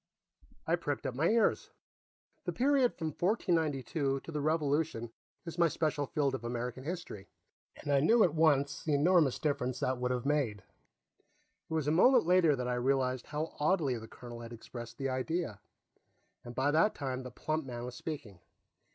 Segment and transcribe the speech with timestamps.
[0.65, 1.69] I pricked up my ears.
[2.45, 5.11] The period from 1492 to the Revolution
[5.45, 7.27] is my special field of American history,
[7.75, 10.63] and I knew, at once, the enormous difference that would have made.
[11.69, 15.09] It was a moment later that I realized how oddly the colonel had expressed the
[15.09, 15.61] idea,
[16.43, 18.39] and by that time the plump man was speaking.